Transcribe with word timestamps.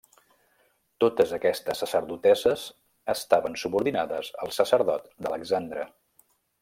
Totes 1.03 1.33
aquestes 1.37 1.81
sacerdotesses 1.83 2.63
estaven 3.15 3.59
subordinades 3.65 4.33
al 4.47 4.55
sacerdot 4.59 5.07
d'Alexandre. 5.27 5.87